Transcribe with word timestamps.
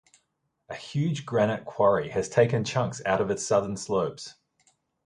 A 0.67 0.73
huge 0.73 1.27
granite 1.27 1.63
quarry 1.63 2.09
has 2.09 2.27
taken 2.27 2.63
chunks 2.63 3.03
out 3.05 3.21
of 3.21 3.29
its 3.29 3.45
southern 3.45 3.77
slopes. 3.77 4.33